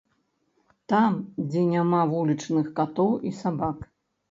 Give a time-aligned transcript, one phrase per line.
[0.93, 1.19] Там,
[1.49, 3.89] дзе няма вулічных катоў і сабак.